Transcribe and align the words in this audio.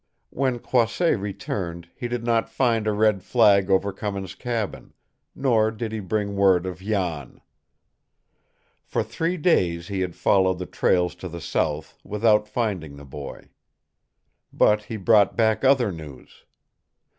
When 0.31 0.57
Croisset 0.57 1.19
returned, 1.19 1.89
he 1.95 2.07
did 2.07 2.23
not 2.23 2.49
find 2.49 2.87
a 2.87 2.91
red 2.91 3.21
flag 3.21 3.69
over 3.69 3.93
Cummins' 3.93 4.33
cabin; 4.33 4.93
nor 5.35 5.69
did 5.69 5.91
he 5.91 5.99
bring 5.99 6.35
word 6.35 6.65
of 6.65 6.79
Jan. 6.79 7.39
For 8.83 9.03
three 9.03 9.37
days 9.37 9.89
he 9.89 9.99
had 10.01 10.15
followed 10.15 10.57
the 10.57 10.65
trails 10.65 11.13
to 11.17 11.29
the 11.29 11.39
south 11.39 11.99
without 12.03 12.47
finding 12.47 12.95
the 12.95 13.05
boy. 13.05 13.49
But 14.51 14.85
he 14.85 14.97
brought 14.97 15.35
back 15.35 15.63
other 15.63 15.91
news. 15.91 16.45